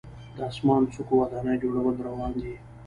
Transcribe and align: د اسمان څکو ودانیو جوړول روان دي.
د 0.35 0.37
اسمان 0.49 0.81
څکو 0.93 1.13
ودانیو 1.21 1.61
جوړول 1.63 1.95
روان 2.07 2.31
دي. 2.43 2.55